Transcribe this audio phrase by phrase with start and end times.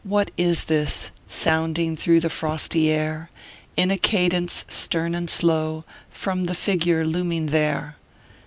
[0.03, 3.29] what is this Sounding through the frosty air,
[3.77, 7.97] In a cadence stern and slow, From the figure looming there